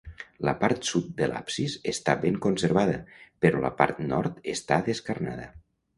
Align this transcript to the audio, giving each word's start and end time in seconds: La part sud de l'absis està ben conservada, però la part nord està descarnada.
La 0.47 0.53
part 0.61 0.87
sud 0.91 1.11
de 1.19 1.27
l'absis 1.33 1.75
està 1.93 2.15
ben 2.25 2.39
conservada, 2.45 2.95
però 3.45 3.61
la 3.67 3.75
part 3.83 4.03
nord 4.15 4.41
està 4.55 4.85
descarnada. 4.89 5.47